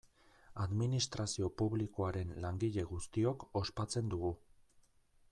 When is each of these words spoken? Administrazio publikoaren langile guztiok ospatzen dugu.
Administrazio 0.61 1.49
publikoaren 1.61 2.31
langile 2.45 2.85
guztiok 2.93 3.45
ospatzen 3.61 4.09
dugu. 4.15 4.33